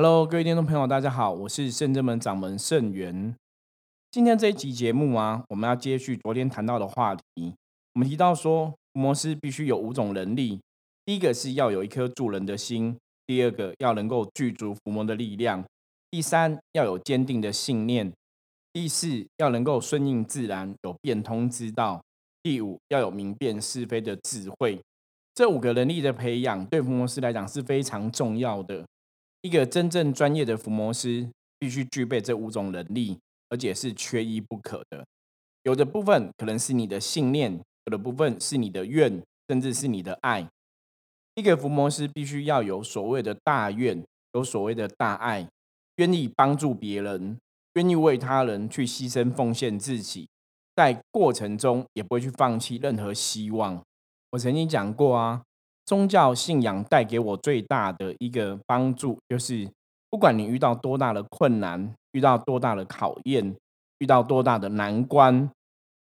[0.00, 3.34] Hello，各位听众朋友，大家好，我是圣正门掌门圣元。
[4.12, 7.52] 今天这一集节目啊，我们要接续昨天谈到的话题。
[7.94, 10.60] 我们提到说，伏魔师必须有五种能力：
[11.04, 12.94] 第一个是要有一颗助人的心；
[13.26, 15.64] 第二个要能够具足伏魔的力量；
[16.12, 18.12] 第三要有坚定的信念；
[18.72, 22.00] 第四要能够顺应自然，有变通之道；
[22.40, 24.80] 第五要有明辨是非的智慧。
[25.34, 28.86] 这五个能力的培养，对伏魔师来讲是非常重要的。
[29.42, 31.28] 一个真正专业的伏魔师，
[31.58, 35.04] 必须具备这五种能力，而且是缺一不可的。
[35.62, 37.52] 有的部分可能是你的信念，
[37.84, 40.48] 有的部分是你的愿，甚至是你的爱。
[41.34, 45.48] 一个伏魔师必须要有所谓的大愿，有所谓的大爱，
[45.96, 47.38] 愿意帮助别人，
[47.74, 50.28] 愿意为他人去牺牲奉献自己，
[50.74, 53.80] 在过程中也不会去放弃任何希望。
[54.30, 55.42] 我曾经讲过啊，
[55.88, 59.66] 宗教信仰带给我最大的一个帮助，就是
[60.10, 63.56] 不管你遇到多大的困难，遇到多大的考验，
[64.00, 65.50] 遇到多大的难关，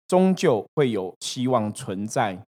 [0.07, 2.43] 终究会有希望存在。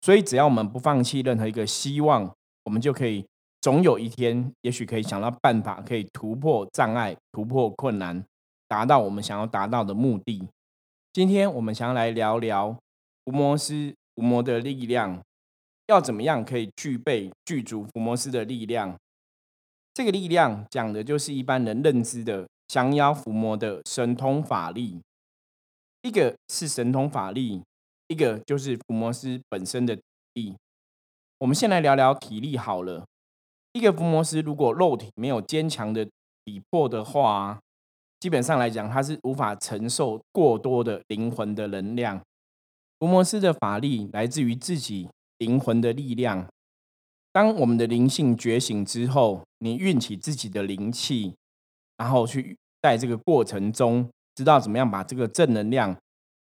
[0.00, 2.34] 所以，只要我们不放弃任何一个希望，
[2.64, 3.22] 我们就可以
[3.60, 8.24] 总有一天，也许可以想到办法，可以突破障碍，突破困难，
[8.66, 10.48] 达到我们想要达到的目的。
[11.12, 12.74] 今天我们想要来聊聊
[13.26, 13.94] 伏魔师。
[14.14, 15.22] 伏魔的力量
[15.92, 18.96] 要怎么样可以具备具足伏魔师的力量？
[19.94, 25.00] 这个力量讲的就是一般人认知的降妖伏魔的神通法力。
[26.00, 27.62] 一个是神通法力，
[28.08, 30.56] 一个就是伏魔师本身的体力。
[31.38, 33.04] 我们先来聊聊体力好了。
[33.74, 36.04] 一个伏魔师如果肉体没有坚强的
[36.44, 37.60] 体魄的话，
[38.18, 42.20] 基本上来讲，他是无法承受过多的灵魂的能量。
[42.98, 45.08] 伏魔师的法力来自于自己
[45.42, 46.46] 灵魂的力量。
[47.32, 51.34] 当我们的灵性觉醒之后，你运起自己的灵气，
[51.96, 55.96] 然后去在这个过程中，知道怎么样把这个正能量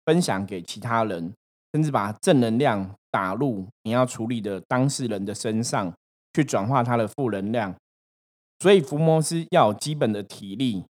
[0.06, 1.34] 分享给其他人，
[1.74, 5.94] 甚至把正能量打入你要处理的当事人的身上，
[6.34, 7.76] 去转化他的负能量。
[8.60, 10.86] 所以，伏魔师要有基本的体力，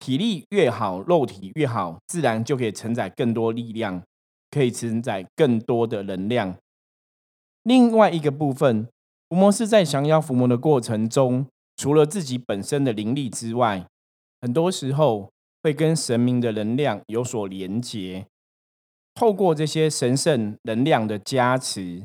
[0.00, 4.02] 体力越好，肉体越好，自然就可以承载更多力量。
[4.48, 6.56] 可以承载更多的能量。
[7.66, 8.86] 另外一个部分，
[9.28, 13.88] 伏魔师在降妖伏魔的过程中，除了自己本身的灵力之外，
[14.40, 15.32] 很多时候
[15.64, 18.28] 会跟神明的能量有所连结。
[19.16, 22.04] 透过这些神圣能量的加持，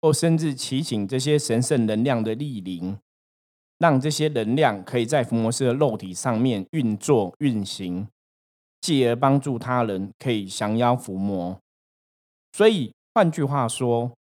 [0.00, 2.96] 或甚至祈请这些神圣能量的莅临，
[3.78, 8.08] 让这些能量可以在伏魔师的肉体上面运作运行，
[8.80, 11.60] 继而帮助他人可以降妖伏魔。
[12.54, 14.12] 所以，换句话说，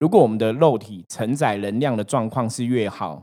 [0.00, 3.22] 如果我们的肉体承载能量的状况是越好，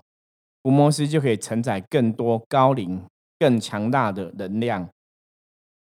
[0.61, 3.03] 伏魔师就可以承载更多高龄、
[3.39, 4.87] 更强大的能量。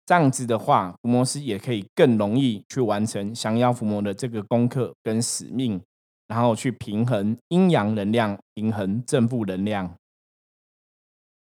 [0.05, 5.81] 这样子的话，伏魔师也可以更容易去完成降妖伏魔的这个功课跟使命，
[6.27, 9.95] 然后去平衡阴阳能量，平衡正负能量。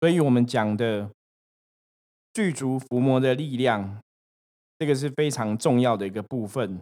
[0.00, 1.10] 所以我们讲的
[2.32, 4.00] 具足伏魔的力量，
[4.78, 6.80] 这个是非常重要的一个部分。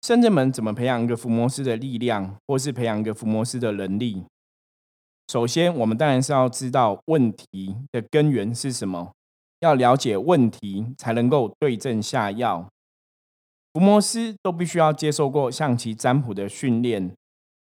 [0.00, 4.24] 深圳门怎么培养一个伏魔师的力量，或是培养一个伏魔师的能力？
[5.26, 9.12] 首先，我们当然是要知道问题的根源是什么，
[9.60, 12.66] 要了解问题，才能够对症下药。
[13.74, 17.12] 伏魔师都必须要接受过象棋占卜的训练，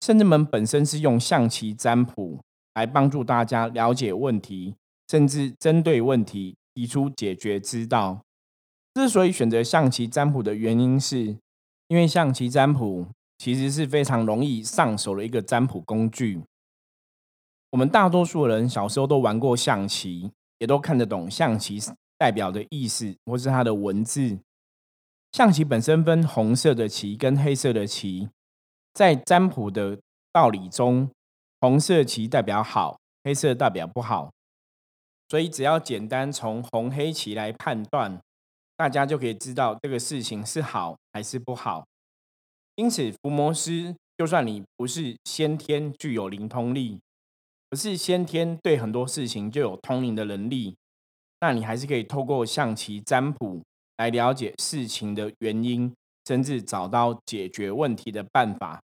[0.01, 2.41] 深圳门本身是用象棋占卜
[2.75, 4.75] 来帮助大家了解问题，
[5.09, 8.23] 甚至针对问题提出解决之道。
[8.95, 11.37] 之所以选择象棋占卜的原因是。
[11.89, 13.07] 因为象棋占卜
[13.37, 16.41] 其实是非常容易上手的一个占卜工具。
[17.71, 21.79] 我们大多数人小时候都玩过象棋，也都看得懂象棋
[22.17, 24.39] 代表的意思或是它的文字。
[25.33, 28.29] 象棋本身分红色的棋跟黑色的棋，
[28.95, 29.99] 在占卜的
[30.33, 31.11] 道理中，
[31.61, 34.31] 红色棋代表好，黑色代表不好。
[35.29, 38.21] 所以只要简单从红黑棋来判断。
[38.77, 41.87] 大家就可以知道这个事情是好还是不好。
[42.77, 46.99] 因此，伏魔师就算你不是先天具有灵通力，
[47.71, 50.77] 不是先天对很多事情就有通灵的能力，
[51.41, 53.63] 那你还是可以透过象棋占卜
[53.97, 55.95] 来了解事情的原因，
[56.27, 58.81] 甚至找到解决问题的办法。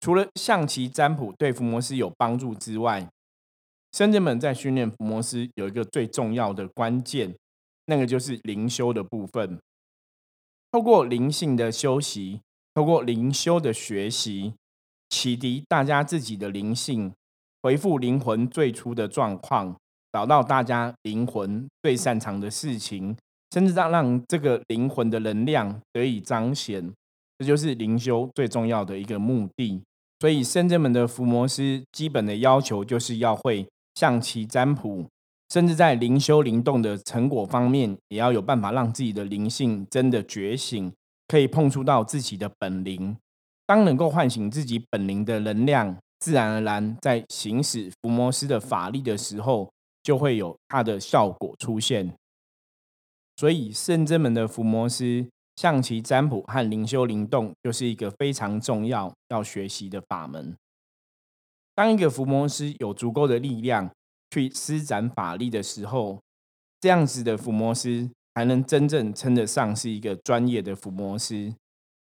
[0.00, 3.08] 除了象棋占卜对伏魔师有帮助之外，
[3.92, 7.34] 深圳们在训练伏魔师有一个最重要的关键。
[7.86, 9.60] 那个就是灵修的部分，
[10.72, 12.40] 透过灵性的修习，
[12.74, 14.54] 透过灵修的学习，
[15.10, 17.12] 启迪大家自己的灵性，
[17.62, 19.76] 回复灵魂最初的状况，
[20.12, 23.16] 找到大家灵魂最擅长的事情，
[23.52, 26.92] 甚至让让这个灵魂的能量得以彰显。
[27.38, 29.82] 这就是灵修最重要的一个目的。
[30.20, 35.06] 所以，深圳门的伏魔师基本的要求就是要会象棋占卜，
[35.54, 40.92] 甚至在灵修灵动的成果方面，也要有办法让自己的灵性真的觉醒，
[41.28, 43.16] 可以碰触到自己的本灵。
[43.64, 49.70] 当能够唤醒自己本灵的能量，自然而然在行使伏魔师的法力的时候，
[50.02, 52.12] 就会有它的效果出现。
[53.36, 55.28] 所以，圣真门的伏魔师。
[55.54, 60.56] 象棋占卜和灵修灵动就是一个非常重要要学习的法门。
[61.76, 63.88] 当一个伏魔师有足够的力量
[64.34, 66.18] 去施展法力的时候，
[66.80, 71.54] 这样子的伏魔师才能真正称得上是一个专业的伏魔师。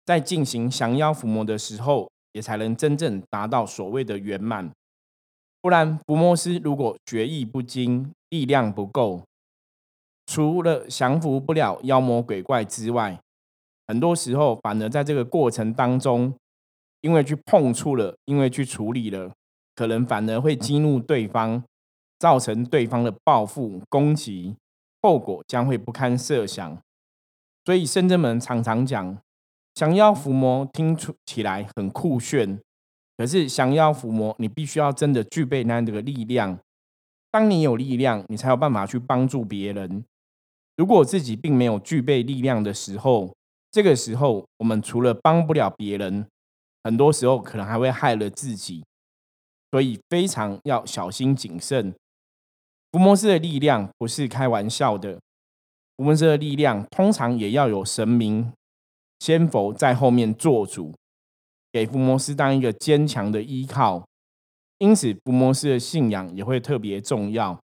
[0.05, 4.69] 在进行降妖伏魔的时候，也才能真正达到所谓的圆满。
[5.61, 9.23] 不然，伏魔师如果决意不精，力量不够，
[10.27, 13.19] 除了降服不了妖魔鬼怪之外，
[13.87, 16.33] 很多时候，反而在这个过程当中，
[17.01, 19.31] 因为去碰触了，因为去处理了，
[19.75, 21.63] 可能反而会激怒对方，
[22.21, 24.55] 造成对方的报复攻击，
[25.01, 26.77] 后果将会不堪设想。
[27.65, 29.17] 所以，深圳门常常讲，
[29.73, 30.95] 降妖伏魔听
[31.25, 32.59] 起来很酷炫，
[33.17, 36.59] 可是降妖伏魔，你必须要真的具备那样的力量。
[37.31, 40.05] 当你有力量，你才有办法去帮助别人。
[40.77, 43.35] 如果自己并没有具备力量的时候，
[43.71, 46.27] 这个时候，我们除了帮不了别人，
[46.83, 48.83] 很多时候可能还会害了自己，
[49.71, 51.95] 所以非常要小心谨慎。
[52.91, 55.19] 伏魔师的力量不是开玩笑的，
[55.95, 58.51] 伏魔师的力量通常也要有神明、
[59.19, 60.93] 仙佛在后面做主，
[61.71, 64.05] 给伏魔师当一个坚强的依靠。
[64.79, 67.59] 因此，伏魔师的信仰也会特别重要。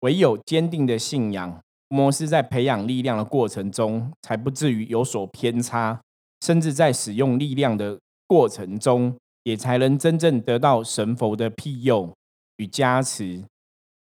[0.00, 1.60] 唯有坚定的信仰。
[1.88, 6.00] 摩师在培养力量的过程中，才不至于有所偏差，
[6.40, 12.12] 甚至在使用力量的过程中，也才能真正得到神佛的庇佑
[12.56, 13.44] 与加持，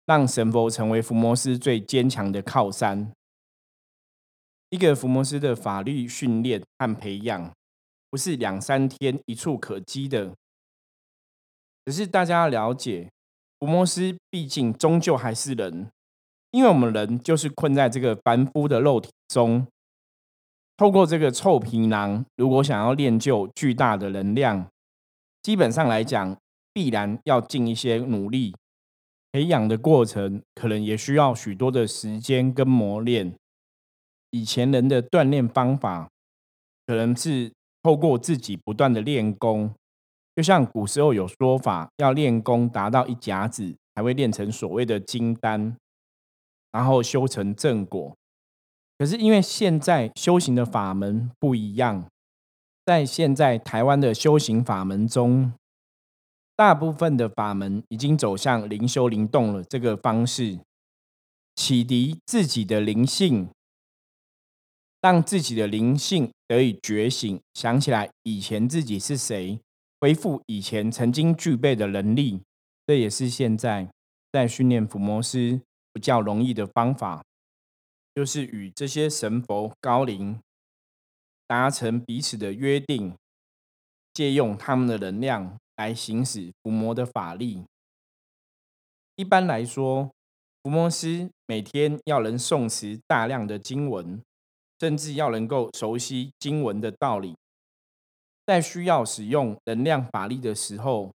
[0.05, 3.11] 让神佛成为伏魔师最坚强的靠山。
[4.69, 7.51] 一个伏魔师的法律训练和培养，
[8.09, 10.33] 不是两三天一触可及的，
[11.85, 13.09] 只是大家要了解，
[13.59, 15.89] 伏魔师毕竟终究还是人。
[16.51, 19.65] 因为我们人就是困在这个凡夫的肉体中，
[20.77, 24.67] 透过这个臭皮囊，如果想要练就巨大的能量，
[25.41, 26.37] 基本上来讲，
[26.71, 28.55] 必然要尽一些努力，
[29.33, 33.33] 培养的过程可能也需要许多的时间跟磨练。
[34.29, 36.07] 以前人的锻炼方法，
[36.85, 37.51] 可能是
[37.81, 39.73] 透过自己不断的练功，
[40.35, 45.75] 就像古时候有说法，要练功达到一甲子，才会练成所谓的金丹。
[46.71, 48.15] 然后修成正果，
[48.97, 52.07] 可是因为现在修行的法门不一样，
[52.85, 55.53] 在现在台湾的修行法门中，
[56.55, 60.59] 大部分的法门已经走向灵修灵动了这个方式，
[61.55, 63.49] 启迪自己的灵性，
[65.01, 69.59] 让自己的灵性得以觉醒，想起来以前自己是谁，
[69.99, 72.41] 恢复以前曾经具备的能力，
[72.85, 73.89] 这也是现在
[74.31, 75.61] 在训练伏魔师。
[75.95, 77.23] 比较容易的方法，
[78.15, 80.39] 就是与这些神佛高灵
[81.45, 83.15] 达成彼此的约定，
[84.11, 87.63] 借用他们的能量来行使伏魔的法力。
[89.15, 90.11] 一般来说，
[90.63, 94.21] 伏魔师每天要能诵持大量的经文，
[94.79, 97.35] 甚至要能够熟悉经文的道理。
[98.45, 101.11] 在需要使用能量法力的时候，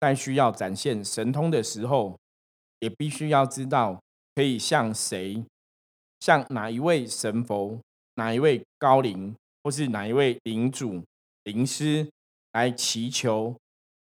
[0.00, 2.18] 在需要展现神通的时候。
[2.80, 4.00] 也必须要知道
[4.36, 5.44] 可以向谁，
[6.20, 7.80] 向哪一位神佛、
[8.14, 11.02] 哪一位高灵，或是哪一位灵主、
[11.42, 12.08] 灵师
[12.52, 13.56] 来祈求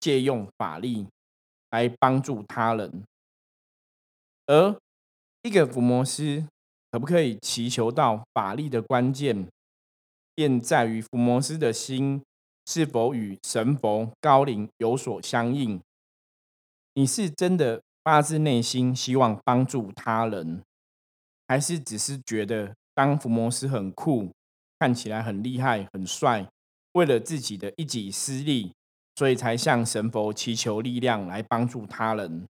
[0.04, 1.06] 借用法力
[1.70, 3.02] 来帮助他人。
[4.44, 4.78] 而
[5.40, 6.46] 一个伏魔师
[6.90, 9.48] 可不可以祈求到法力的关键，
[10.34, 12.22] 便在于伏魔师的心
[12.66, 15.80] 是否与神佛高灵有所相应。
[16.92, 17.80] 你是真的。
[18.04, 20.62] 发自内心希望帮助他人，
[21.48, 24.30] 还是只是觉得当伏魔师很酷，
[24.78, 26.46] 看起来很厉害、很帅，
[26.92, 28.74] 为了自己的一己私利，
[29.16, 32.46] 所以才向神佛祈求力量来帮助他人？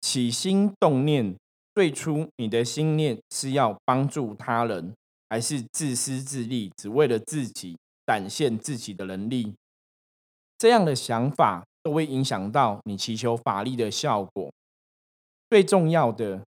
[0.00, 1.36] 起心动念，
[1.74, 4.94] 最初你的心念是要帮助他人，
[5.28, 9.54] 还是自私自利，只为了自己展现自己的能力？
[10.58, 14.52] 这样的想法都会影响到你祈求法力的效果。
[15.50, 16.42] 最重要的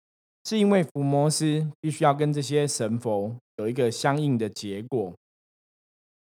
[0.46, 5.14] 是，因为伏魔师必须要跟这些神佛有一个相应的结果，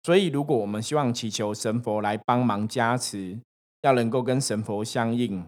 [0.04, 3.40] 所以如果我们希望祈求神佛来帮忙加持，
[3.82, 5.46] 要能够跟神佛相应。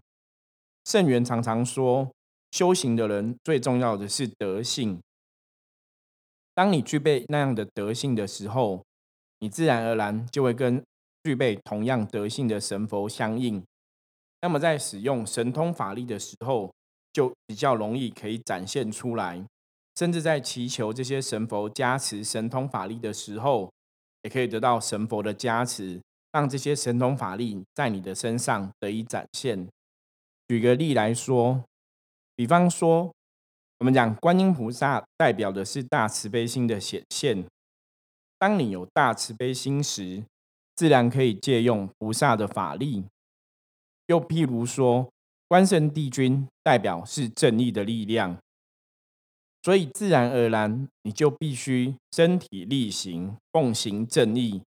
[0.86, 2.12] 圣元常常说，
[2.51, 5.00] 修行的人最重要的是德性。
[6.53, 8.83] 当你具备那样的德性的时候，
[9.39, 10.83] 你自然而然就会跟
[11.24, 13.63] 具备同样德性的神佛相应。
[14.41, 16.72] 那么在使用神通法力的时候，
[17.12, 19.43] 就比较容易可以展现出来。
[19.95, 23.72] 甚至在祈求这些神佛加持神通法力的时候，
[24.24, 26.01] 也可以得到神佛的加持，
[26.32, 29.68] 让这些神通法力在你的身上得以展现。
[30.48, 31.63] 举个例来说，
[32.36, 33.13] 比方说，
[33.80, 37.46] 我们讲观音菩萨代表的是大慈悲心的显现。
[38.39, 40.24] 当你有大慈悲心时，
[40.75, 43.06] 自然可以借用菩萨的法力。
[44.08, 45.10] 又譬如说，
[45.48, 48.38] 关圣帝君代表是正义的力量，
[49.63, 54.62] 所以自然而然你就必须身体力行，奉行正义。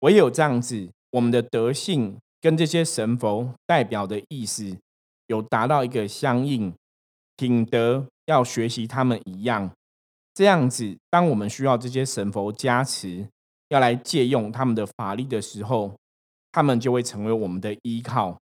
[0.00, 4.76] 唯有这样子，我们的德性跟这些神佛代表的意思。
[5.26, 6.74] 有达到一个相应
[7.36, 9.70] 品德，要学习他们一样，
[10.34, 13.28] 这样子，当我们需要这些神佛加持，
[13.68, 15.94] 要来借用他们的法力的时候，
[16.50, 18.40] 他们就会成为我们的依靠。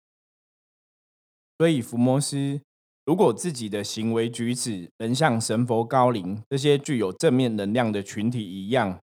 [1.57, 2.59] 所以，伏魔师
[3.05, 8.99] 如果自己的行为举止能像神佛高龄这些具有正面能量的群体一样，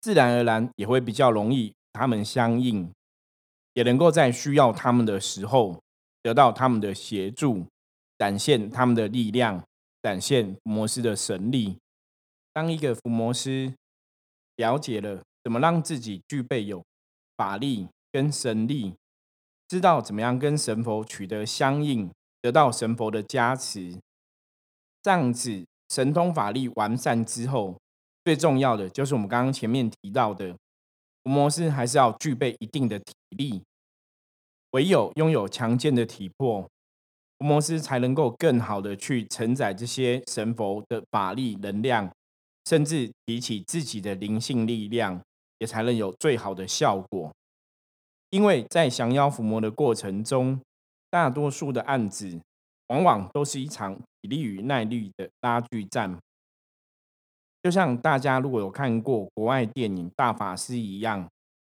[0.00, 2.92] 自然而然也会比较容易他们相应，
[3.74, 5.80] 也能够在需要他们的时候。
[6.22, 7.66] 得到他们的协助，
[8.18, 9.64] 展现他们的力量，
[10.02, 11.78] 展现伏魔师的神力。
[12.52, 13.72] 当一个伏魔师
[14.56, 16.84] 了解了怎么让自己具备有
[17.38, 18.92] 法力跟神力，
[19.66, 22.10] 知道怎么样跟神佛取得相应，
[22.42, 23.98] 得到神佛的加持，
[25.02, 27.76] 这样子神通法力完善之后，
[28.24, 30.54] 最重要的就是我们刚刚前面提到的，
[31.22, 33.62] 伏魔师还是要具备一定的体力。
[34.72, 36.62] 唯有拥有强健的体魄，
[37.38, 42.10] 伏魔师才能够更好的去承载这些神佛的法力能量，
[42.64, 45.20] 甚至提起自己的灵性力量，
[45.58, 47.32] 也才能有最好的效果。
[48.30, 50.60] 因为在降妖伏魔的过程中，
[51.10, 52.40] 大多数的案子
[52.86, 56.18] 往往都是一场体力与耐力的拉锯战，
[57.62, 61.28] 就像大家如果有看过国外电影《大法师》一样，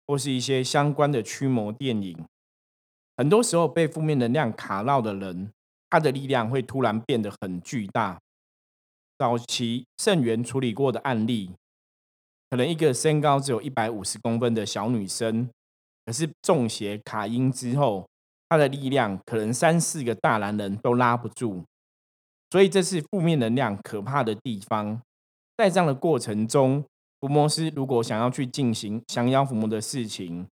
[0.06, 2.24] 或是一些相关的驱魔电影。
[3.16, 5.52] 很多时候被负面能量卡到的人，
[5.88, 8.18] 他的力量会突然变得很巨大。
[9.18, 11.52] 早期圣元处理过的案例，
[12.48, 15.50] 可能一个身高只有一百五十公分的小女生，
[16.06, 18.08] 可是中邪卡阴之后，
[18.50, 21.64] 他的力量可能三四个大男人都拉不住。
[22.50, 25.00] 所以这是负面能量可怕的地方。
[25.56, 26.84] 在这样的过程中，
[27.20, 30.46] 伏魔师如果想要去进行降妖伏魔的事情，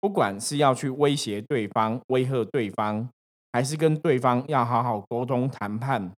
[0.00, 3.08] 不管是要去威胁对方、威吓对方，
[3.52, 6.12] 还是跟对方要好好沟通谈判，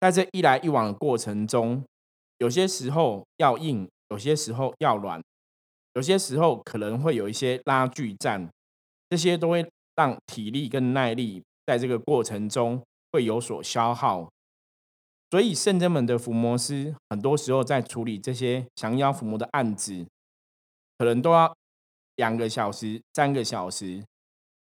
[0.00, 1.84] 在这一来一往的过程中，
[2.38, 5.22] 有些时候要硬，有些时候要软，
[5.94, 8.48] 有些时候可能会有一些拉锯战，
[9.10, 12.82] 这些都会让体力跟耐力在这个过程中
[13.12, 14.28] 会有所消耗。
[15.30, 20.06] 所以圣真门的伏魔师，很多时候在处理这些降妖伏魔的案子，
[20.98, 21.54] 可能都要。
[22.16, 24.00] 两个小时、三个小时，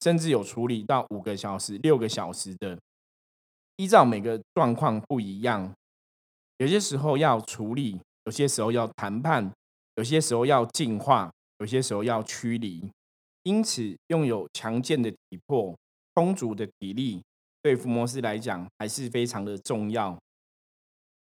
[0.04, 2.78] 甚至有处理到五个小时、六个小时的，
[3.78, 5.74] 依照每个状况不一样。
[6.58, 9.52] 有些时候要处理，有些时候要谈判，
[9.96, 12.88] 有些时候要净化，有些时候要驱离。
[13.44, 15.76] 因此，拥有强健的体魄、
[16.14, 17.22] 充足的体力，
[17.62, 20.18] 对伏魔师来讲还是非常的重要。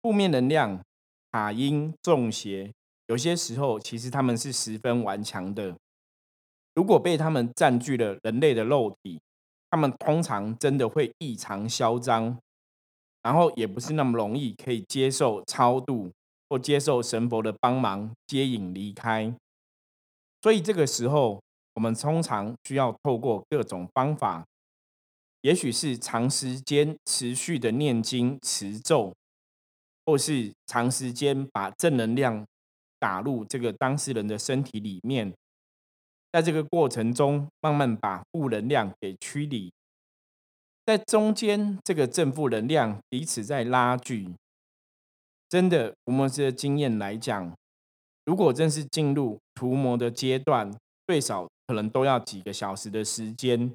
[0.00, 0.82] 负面能量、
[1.30, 2.72] 卡因、中邪，
[3.06, 5.76] 有些时候其实他们是十分顽强的。
[6.74, 9.20] 如果被他们占据了人类的肉体，
[9.70, 12.38] 他们通常真的会异常嚣张，
[13.22, 16.10] 然后也不是那么容易可以接受超度
[16.48, 19.34] 或接受神佛的帮忙接引离开。
[20.40, 21.42] 所以这个时候，
[21.78, 24.44] 我们通常需要透过各种方法，
[25.42, 29.14] 也许是长时间持续的念经持咒，
[30.04, 32.44] 或是长时间把正能量
[32.98, 35.32] 打入这个当事人的身体里面。
[36.32, 39.72] 在这个过程中，慢慢把负能量给驱离，
[40.84, 44.34] 在中间这个正负能量彼此在拉锯。
[45.48, 47.56] 真的，伏魔师的经验来讲，
[48.24, 53.72] 如果真是进入图魔的阶段，最少可能都要几个小时的时间。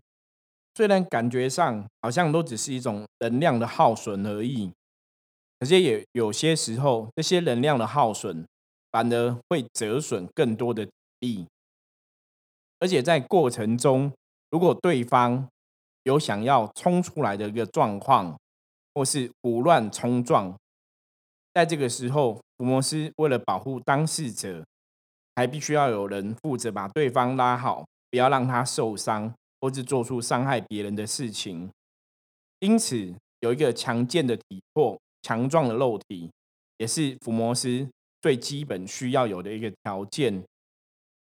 [0.75, 4.71] 虽然感觉上好像都只是一种能量的耗损而已，
[5.59, 8.43] 可是也有些时候，这些能量的耗损
[8.91, 11.45] 反而会折损更多的力。
[12.79, 14.12] 而且在过程中，
[14.50, 15.47] 如果对方
[16.03, 18.35] 有想要冲出来的一个状况，
[18.95, 20.57] 或是胡乱冲撞，
[21.53, 24.65] 在这个时候，福摩斯为了保护当事者，
[25.35, 29.33] 还必须要有人负责把对方拉好，不要让他受伤。
[29.61, 31.71] 或是做出伤害别人的事情，
[32.59, 36.29] 因此有一个强健的体魄、强壮的肉体，
[36.79, 37.87] 也是伏魔师
[38.21, 40.43] 最基本需要有的一个条件。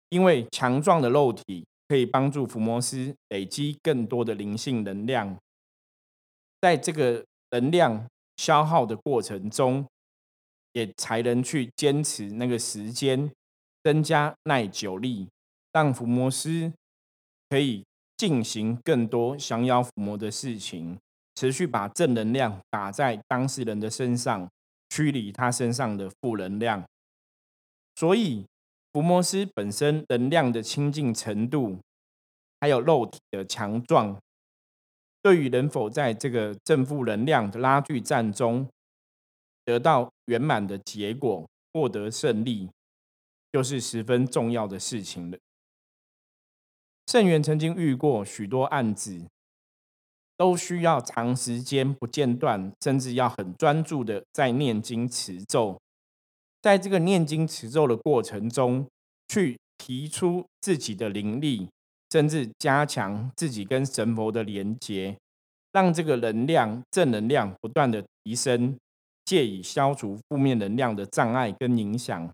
[0.09, 5.35] 因为强壮的肉体可以帮助伏魔师累积更多的灵性能量，
[6.61, 9.83] 在这个能量消耗的过程中，
[10.73, 13.31] 也才能去坚持那个时间，
[13.83, 15.27] 增加耐久力，
[15.71, 16.71] 让伏魔师
[17.49, 17.83] 可以。
[18.17, 20.97] 进行更多降妖伏魔的事情，
[21.35, 24.49] 持续把正能量打在当事人的身上，
[24.89, 26.83] 驱离他身上的负能量。
[27.93, 28.43] 所以，
[28.91, 31.77] 伏魔师本身能量的清净程度，
[32.59, 34.19] 还有肉体的强壮，
[35.21, 38.67] 对于能否在这个正负能量的拉锯战中
[39.63, 42.67] 得到圆满的结果，获得胜利，
[43.51, 45.37] 就是十分重要的事情了。
[47.07, 49.25] 圣元曾经遇过许多案子，
[50.35, 55.79] 都需要长时间不间断，甚至要很专注的在念经持咒。
[56.61, 58.85] 在这个念经持咒的过程中，
[59.29, 61.69] 去提出自己的灵力，
[62.11, 65.17] 甚至加强自己跟神佛的连接，
[65.71, 68.77] 让这个能量正能量不断的提升，
[69.23, 72.29] 借以消除负面能量的障碍跟影响。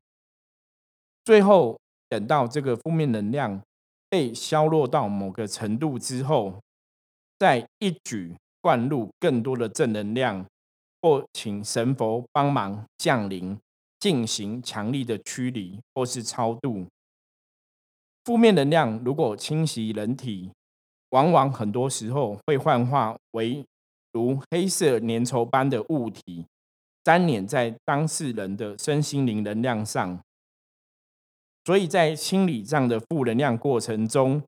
[1.25, 3.61] 最后，等到这个负面能量。
[4.09, 6.61] 被消落到某个程度之后，
[7.39, 10.45] 再一举灌入更多的正能量，
[11.01, 13.57] 或请神佛帮忙降临，
[13.99, 16.85] 进行强力的驱离或是超度。
[18.23, 20.51] 负面能量如果侵袭人体，
[21.09, 23.65] 往往很多时候会幻化为
[24.11, 26.45] 如黑色粘稠般的物体，
[27.05, 30.19] 粘黏在当事人的身心灵能量上。
[31.65, 34.43] 所以在清理这样的负能量过程中，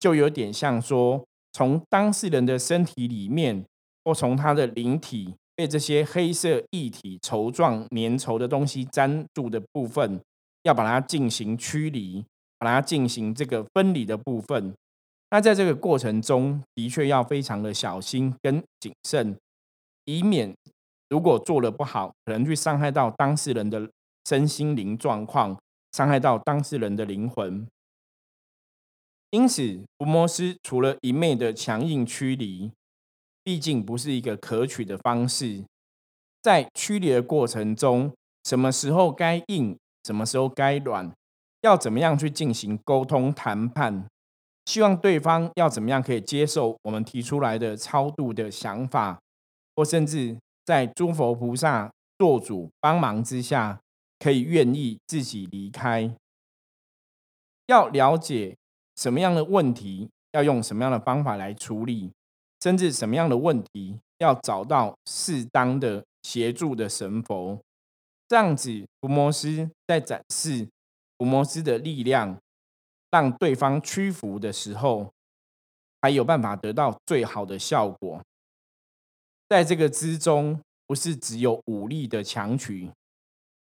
[0.00, 3.64] 就有点像说，从当事人的身体里面，
[4.04, 10.20] 或从他的灵体被这些黑色液体稠状粘稠的东西粘住的部分，
[10.62, 12.24] 要把它进行驱离，
[12.58, 14.74] 把它进行这个分离的部分。
[15.30, 19.36] 那在这个过程中，的确要非常的小心跟谨慎，
[20.04, 20.54] 以免
[21.10, 23.90] 如果做的不好，可能去伤害到当事人的
[24.26, 25.58] 身心灵状况。
[25.96, 27.66] 伤害到当事人的灵魂，
[29.30, 32.70] 因此，伏魔师除了一昧的强硬驱离，
[33.42, 35.64] 毕竟不是一个可取的方式。
[36.42, 38.12] 在驱离的过程中，
[38.44, 41.10] 什么时候该硬，什么时候该软，
[41.62, 44.06] 要怎么样去进行沟通谈判？
[44.66, 49.18] 希望对方要怎么样可以接受我们提出来的超度的想法，
[49.74, 53.80] 或甚至在诸佛菩萨做主帮忙之下。
[54.18, 56.14] 可以愿意自己离开，
[57.66, 58.56] 要了解
[58.96, 62.10] 什么样的问题要用什么样的方法来处理，
[62.62, 67.60] 甚至什么样的问题要找到适当的协助的神佛，
[68.28, 70.66] 这样子伏魔师在展示
[71.18, 72.38] 伏魔师的力量，
[73.10, 75.12] 让对方屈服的时候，
[76.00, 78.20] 才有办法得到最好的效果。
[79.48, 82.90] 在这个之中，不是只有武力的强取。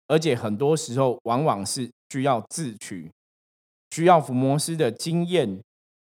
[0.09, 3.11] 而且很多时候，往往是需要自取，
[3.91, 5.61] 需要伏魔师的经验，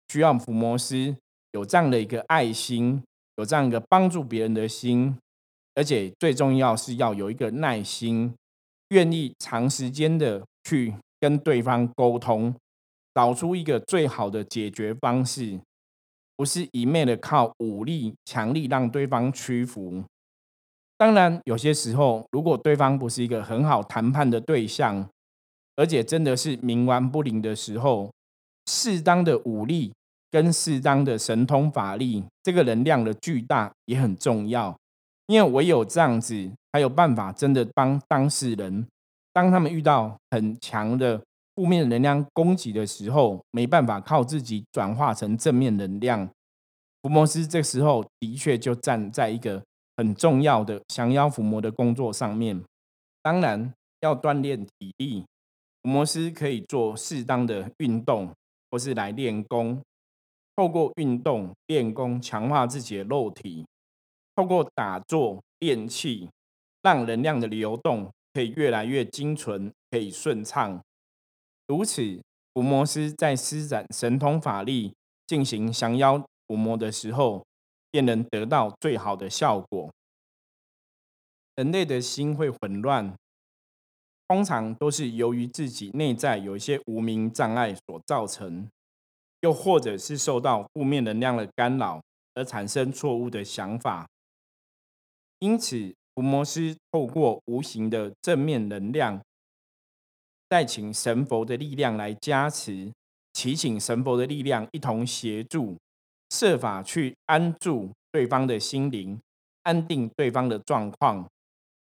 [0.09, 1.14] 需要伏魔师
[1.53, 3.03] 有这样的一个爱心，
[3.37, 5.19] 有这样一个帮助别人的心，
[5.75, 8.33] 而且最重要是要有一个耐心，
[8.90, 12.55] 愿意长时间的去跟对方沟通，
[13.12, 15.61] 找出一个最好的解决方式，
[16.37, 20.05] 不是一昧的靠武力、强力让对方屈服。
[20.98, 25.06] 当然，有些时候，如果对方不是一个很好谈判的对象，
[25.76, 28.11] 而且真的是冥顽不灵的时候，
[28.64, 29.92] 适当的武力
[30.30, 34.74] 跟适当的神通法力，这个能量的巨大也很重要。
[35.26, 38.87] 因为唯有这样子，才有办法真的帮当事人，
[39.35, 41.20] 当他们遇到很强的
[41.56, 46.26] 负面能量攻击的时候，没办法靠自己转化成正面能量。
[47.02, 49.62] 福摩斯这时候的确就站在一个。
[49.96, 52.62] 很重要的降妖伏魔的工作上面，
[53.22, 55.24] 当然要锻炼体力。
[55.82, 58.32] 伏魔师可以做适当的运动，
[58.70, 59.80] 或是来练功，
[60.56, 63.64] 透过运动练功，强化自己的肉体，
[64.35, 66.28] 透过打坐练气，
[66.82, 70.82] 让能量的流动可以越来越精纯，可以顺畅。
[71.68, 72.20] 如此，
[72.52, 74.92] 伏魔师在施展神通法力
[75.26, 77.45] 进行降妖伏魔的时候，
[77.96, 79.90] 便能得到最好的效果。
[81.54, 83.16] 人类的心会混乱。
[84.28, 88.68] 通常都是由于自己内在有一些无名障碍所造成，
[89.40, 92.02] 又或者是受到负面能量的干扰
[92.35, 94.06] 而产生错误的想法。
[95.38, 99.22] 因此，伏魔师透过无形的正面能量，
[100.50, 102.92] 再请神佛的力量来加持，
[103.32, 105.78] 祈请神佛的力量一同协助，
[106.38, 109.18] 设法去安住对方的心灵，
[109.62, 111.27] 安定对方的状况。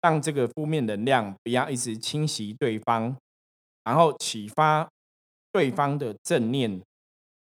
[0.02, 3.16] 让这个负面能量不要一直侵袭对方，
[3.82, 4.88] 然后启发
[5.50, 6.80] 对方的正念，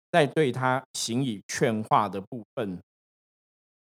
[0.09, 2.79] 再对他行以劝化的部分。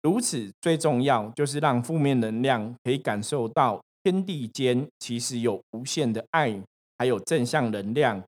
[0.03, 6.62] 如此最重要就是让负面能量可以感受到天地间其实有无限的爱，
[6.99, 8.23] 还有正向能量，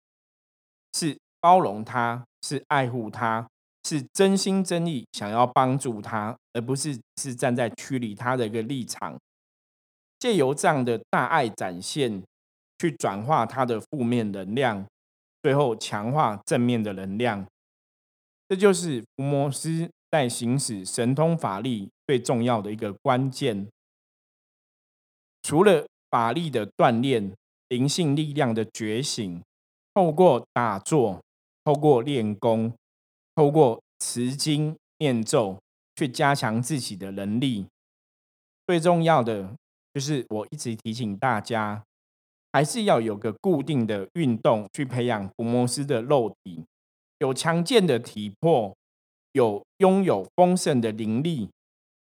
[0.94, 3.46] 是包容他，是爱护他，
[3.84, 9.18] 是真心真意想要帮助他，而不是是站在驱离他的一个立场。
[10.18, 12.22] 借由这样的大爱展现，
[12.78, 14.86] 去转化他的负面能量，
[15.42, 17.44] 最后强化正面的能量。
[18.48, 23.66] 这就是伏魔师在行使神通法力最重要的一个关键。
[25.42, 27.34] 除了法力的锻炼、
[27.68, 29.42] 灵性力量的觉醒，
[29.94, 31.20] 透过打坐、
[31.64, 32.72] 透过练功、
[33.34, 35.58] 透过持经念咒，
[35.96, 37.66] 去加强自己的能力。
[38.66, 39.54] 最重要的。
[39.94, 41.84] 就是我一直提醒大家，
[42.50, 46.64] 还是要有个固定的运动去培养伏魔师的肉体，
[47.18, 48.74] 有强健的体魄，
[49.32, 51.50] 有拥有丰盛的灵力，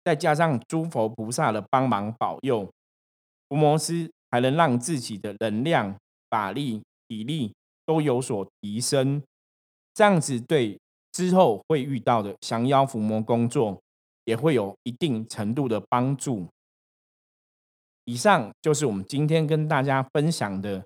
[0.06, 2.72] 再加上诸佛菩萨的帮忙保佑，
[3.50, 5.98] 伏魔师还能让自己的能量、
[6.30, 7.54] 法力、体力
[7.86, 9.22] 都有所提升。
[9.94, 10.80] 这样子对
[11.14, 13.80] 之后会遇到的降妖伏魔工作，
[14.26, 16.48] 也会有一定程度的帮助。
[18.04, 20.86] 以上就是我们今天跟大家分享的，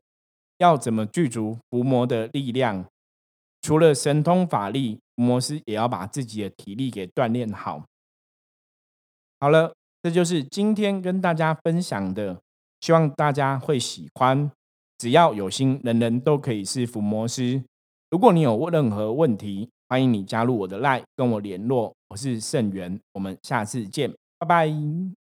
[0.59, 2.85] 要怎么具足伏魔的力量。
[3.61, 7.83] 除了神通法力，伏魔师也要把自己的体力给锻炼好。
[9.39, 12.39] 好了，这就是今天跟大家分享的，
[12.81, 14.51] 希望大家会喜欢。
[14.97, 17.63] 只要有心，人人都可以是伏魔师。
[18.09, 21.95] 如果你有任何问题，欢迎你加入我的 LINE 跟我联络。
[22.09, 25.26] 我是盛元，我们下次见，拜拜。